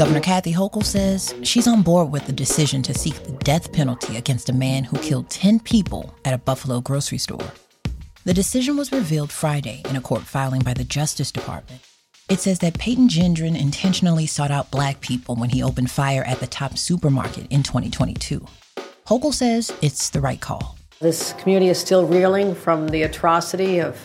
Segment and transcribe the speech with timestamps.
[0.00, 4.16] Governor Kathy Hochul says she's on board with the decision to seek the death penalty
[4.16, 7.52] against a man who killed 10 people at a Buffalo grocery store.
[8.24, 11.82] The decision was revealed Friday in a court filing by the Justice Department.
[12.30, 16.40] It says that Peyton Gendron intentionally sought out black people when he opened fire at
[16.40, 18.42] the Tops supermarket in 2022.
[19.06, 20.78] Hochul says it's the right call.
[21.00, 24.00] This community is still reeling from the atrocity of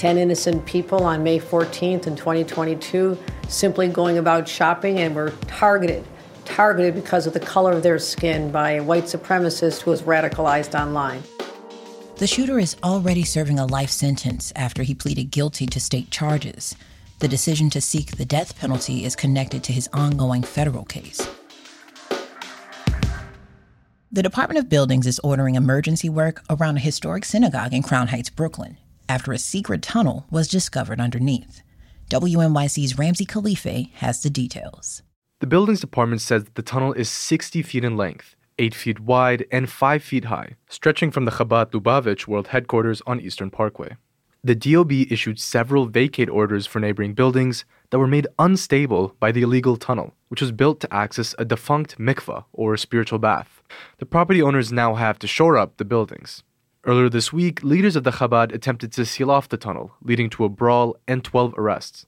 [0.00, 6.02] 10 innocent people on May 14th in 2022 simply going about shopping and were targeted,
[6.46, 10.74] targeted because of the color of their skin by a white supremacist who was radicalized
[10.74, 11.22] online.
[12.16, 16.74] The shooter is already serving a life sentence after he pleaded guilty to state charges.
[17.18, 21.28] The decision to seek the death penalty is connected to his ongoing federal case.
[24.10, 28.30] The Department of Buildings is ordering emergency work around a historic synagogue in Crown Heights,
[28.30, 28.78] Brooklyn,
[29.10, 31.62] after a secret tunnel was discovered underneath.
[32.10, 35.02] WNYC's Ramsey Khalifeh has the details.
[35.40, 39.68] The buildings department says the tunnel is 60 feet in length, 8 feet wide, and
[39.68, 43.96] 5 feet high, stretching from the Chabad Lubavitch World Headquarters on Eastern Parkway.
[44.44, 49.42] The DOB issued several vacate orders for neighboring buildings that were made unstable by the
[49.42, 53.60] illegal tunnel, which was built to access a defunct mikvah, or spiritual bath.
[53.98, 56.44] The property owners now have to shore up the buildings.
[56.84, 60.46] Earlier this week, leaders of the Chabad attempted to seal off the tunnel, leading to
[60.46, 62.06] a brawl and 12 arrests.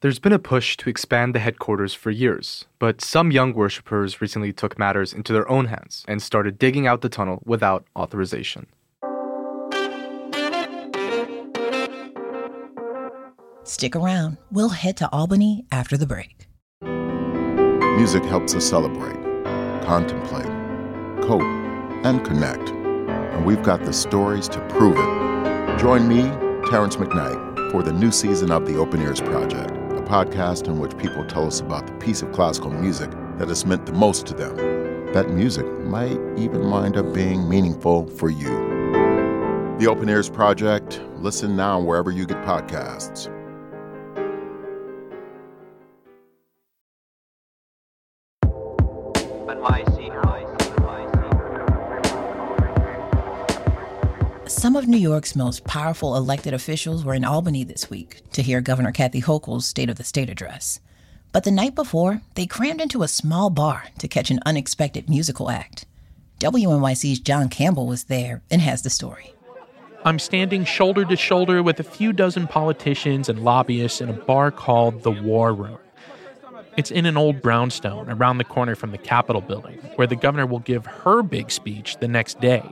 [0.00, 4.52] There's been a push to expand the headquarters for years, but some young worshippers recently
[4.52, 8.66] took matters into their own hands and started digging out the tunnel without authorization.
[13.64, 14.38] Stick around.
[14.52, 16.46] We'll head to Albany after the break.
[17.96, 19.18] Music helps us celebrate,
[19.82, 20.46] contemplate,
[21.24, 21.42] cope,
[22.04, 22.72] and connect
[23.12, 25.78] and we've got the stories to prove it.
[25.78, 26.22] Join me,
[26.70, 30.96] Terrence McKnight, for the new season of the Open Ears Project, a podcast in which
[30.98, 34.34] people tell us about the piece of classical music that has meant the most to
[34.34, 34.56] them.
[35.12, 38.50] That music might even wind up being meaningful for you.
[39.78, 43.28] The Open Ears Project, listen now wherever you get podcasts.
[54.62, 58.60] Some of New York's most powerful elected officials were in Albany this week to hear
[58.60, 60.78] Governor Kathy Hochul's State of the State address.
[61.32, 65.50] But the night before, they crammed into a small bar to catch an unexpected musical
[65.50, 65.84] act.
[66.38, 69.34] WNYC's Jon Campbell was there and has the story.
[70.04, 74.52] I'm standing shoulder to shoulder with a few dozen politicians and lobbyists in a bar
[74.52, 75.78] called the War Room.
[76.76, 80.46] It's in an old brownstone around the corner from the Capitol building, where the governor
[80.46, 82.62] will give her big speech the next day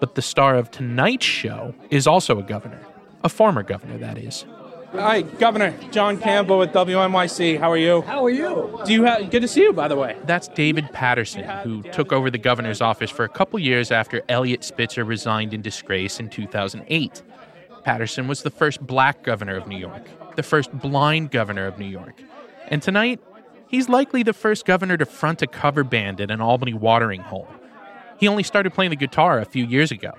[0.00, 2.80] but the star of tonight's show is also a governor,
[3.24, 4.44] a former governor, that is.
[4.92, 7.58] Hi, Governor Jon Campbell with WNYC.
[7.58, 8.02] How are you?
[8.02, 8.80] How are you?
[8.86, 10.16] Do you have good to see you, by the way?
[10.24, 14.64] That's David Paterson, who took over the governor's office for a couple years after Eliot
[14.64, 17.22] Spitzer resigned in disgrace in 2008.
[17.84, 20.06] Paterson was the first black governor of New York,
[20.36, 22.22] the first blind governor of New York.
[22.68, 23.20] And tonight,
[23.68, 27.48] he's likely the first governor to front a cover band at an Albany watering hole.
[28.18, 30.12] He only started playing the guitar a few years ago.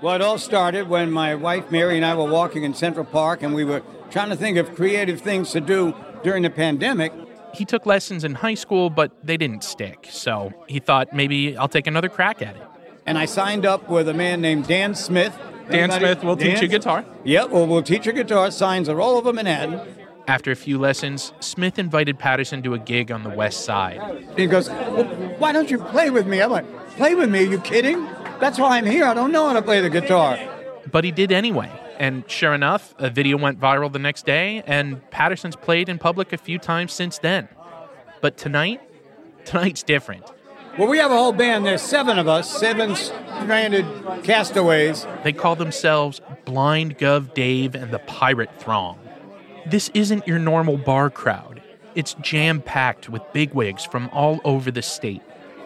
[0.00, 3.42] Well, it all started when my wife Mary and I were walking in Central Park
[3.42, 7.12] and we were trying to think of creative things to do during the pandemic.
[7.54, 10.08] He took lessons in high school, but they didn't stick.
[10.10, 12.62] So he thought maybe I'll take another crack at it.
[13.06, 15.36] And I signed up with a man named Dan Smith.
[15.70, 16.04] Dan Anybody?
[16.04, 16.50] Smith will Dan?
[16.54, 17.04] teach you guitar.
[17.24, 18.50] Yep, well, we'll teach you guitar.
[18.50, 19.80] Signs are all over Manhattan.
[20.28, 24.24] After a few lessons, Smith invited Paterson to a gig on the West Side.
[24.36, 25.04] He goes, well,
[25.38, 26.40] Why don't you play with me?
[26.40, 26.64] I'm like,
[26.96, 27.40] Play with me?
[27.40, 28.04] Are you kidding?
[28.40, 29.04] That's why I'm here.
[29.04, 30.38] I don't know how to play the guitar.
[30.90, 31.70] But he did anyway.
[31.98, 36.32] And sure enough, a video went viral the next day, and Paterson's played in public
[36.32, 37.48] a few times since then.
[38.20, 38.80] But tonight,
[39.44, 40.24] tonight's different.
[40.78, 41.66] Well, we have a whole band.
[41.66, 43.84] There's seven of us, seven stranded
[44.24, 45.06] castaways.
[45.22, 48.98] They call themselves Blind Gov Dave and the Pirate Throng.
[49.66, 51.62] This isn't your normal bar crowd.
[51.94, 55.22] It's jam packed with bigwigs from all over the state.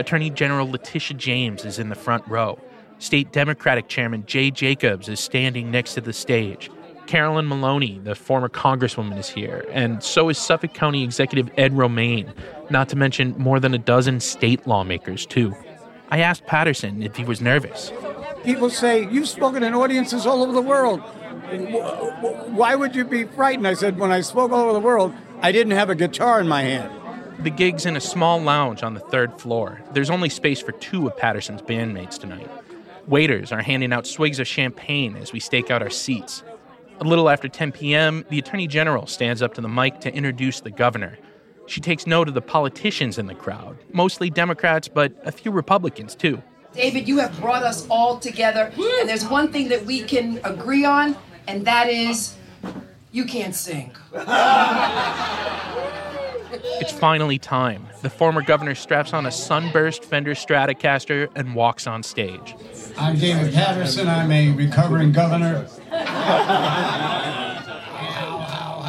[0.00, 2.58] Attorney General Letitia James is in the front row.
[2.98, 6.70] State Democratic Chairman Jay Jacobs is standing next to the stage.
[7.06, 12.32] Carolyn Maloney, the former congresswoman, is here, and so is Suffolk County Executive Ed Romaine,
[12.70, 15.54] not to mention more than a dozen state lawmakers, too.
[16.10, 17.92] I asked Paterson if he was nervous.
[18.42, 21.00] People say, You've spoken in audiences all over the world.
[22.54, 23.66] Why would you be frightened?
[23.66, 26.48] I said, When I spoke all over the world, I didn't have a guitar in
[26.48, 26.99] my hand.
[27.42, 29.80] The gig's in a small lounge on the third floor.
[29.94, 32.50] There's only space for two of Paterson's bandmates tonight.
[33.06, 36.42] Waiters are handing out swigs of champagne as we stake out our seats.
[37.00, 40.60] A little after 10 p.m., the Attorney General stands up to the mic to introduce
[40.60, 41.16] the governor.
[41.66, 46.14] She takes note of the politicians in the crowd, mostly Democrats, but a few Republicans
[46.14, 46.42] too.
[46.74, 50.84] David, you have brought us all together, and there's one thing that we can agree
[50.84, 51.16] on,
[51.48, 52.36] and that is
[53.12, 53.96] you can't sing.
[56.62, 57.86] It's finally time.
[58.02, 62.54] The former governor straps on a sunburst Fender Stratocaster and walks on stage.
[62.98, 64.08] I'm David Paterson.
[64.08, 65.66] I'm a recovering governor.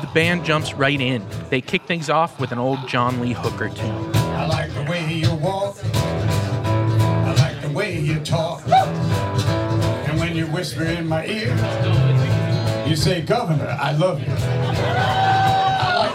[0.00, 1.24] The band jumps right in.
[1.50, 4.16] They kick things off with an old John Lee Hooker tune.
[4.16, 5.76] I like the way you walk.
[5.84, 8.62] I like the way you talk.
[8.68, 11.54] And when you whisper in my ear,
[12.86, 14.26] you say, Governor, I love you.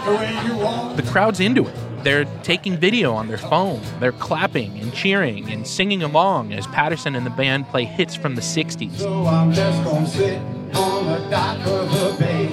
[0.02, 0.96] I like the way you walk.
[0.96, 1.74] The crowd's into it.
[2.04, 3.82] They're taking video on their phone.
[3.98, 8.34] They're clapping and cheering and singing along as Paterson and the band play hits from
[8.34, 8.96] the 60s.
[8.96, 10.38] So I'm just gonna sit
[10.74, 12.48] on the dock of the bay,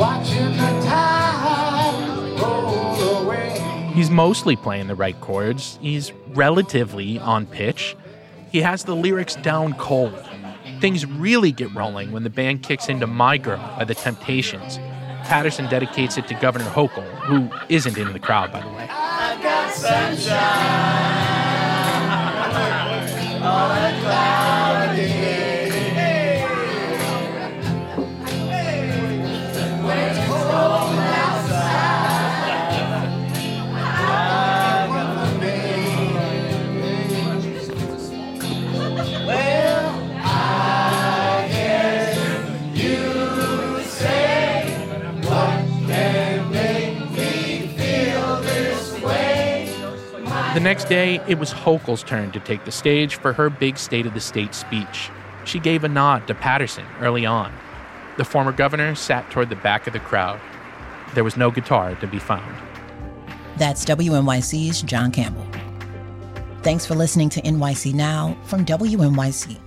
[0.00, 3.90] watching the tide roll away.
[3.94, 5.78] He's mostly playing the right chords.
[5.82, 7.94] He's relatively on pitch.
[8.50, 10.24] He has the lyrics down cold.
[10.80, 14.78] Things really get rolling when the band kicks into My Girl by the Temptations.
[15.24, 18.88] Paterson dedicates it to Governor Hochul, who isn't in the crowd, by the way.
[50.54, 54.06] The next day, it was Hochul's turn to take the stage for her big State
[54.06, 55.10] of the State speech.
[55.44, 57.52] She gave a nod to Paterson early on.
[58.18, 60.38] The former governor sat toward the back of the crowd.
[61.14, 62.54] There was no guitar to be found.
[63.56, 65.44] That's WNYC's Jon Campbell.
[66.62, 69.58] Thanks for listening to NYC Now from WNYC.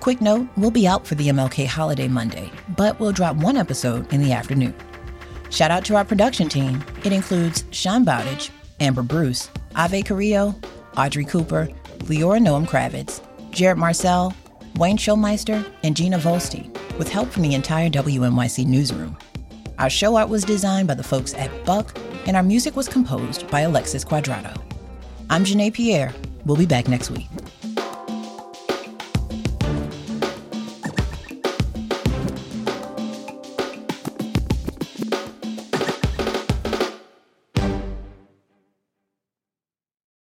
[0.00, 4.12] Quick note we'll be out for the MLK holiday Monday, but we'll drop one episode
[4.12, 4.74] in the afternoon.
[5.48, 6.84] Shout out to our production team.
[7.04, 8.50] It includes Sean Bowditch,
[8.80, 10.54] Amber Bruce, Ave Carrillo,
[10.96, 11.68] Audrey Cooper,
[12.04, 13.20] Leora Noam Kravitz,
[13.50, 14.34] Jared Marcel,
[14.76, 19.18] Wayne Showmeister, and Gina Volstein, with help from the entire WNYC newsroom.
[19.78, 23.50] Our show art was designed by the folks at Buck, and our music was composed
[23.50, 24.58] by Alexis Quadrato.
[25.28, 26.14] I'm Janae Pierre.
[26.46, 27.28] We'll be back next week.